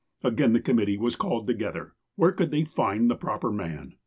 [0.23, 1.93] Again tlie committee was called together.
[2.17, 3.93] ^Yhere could they ilnd the proper man?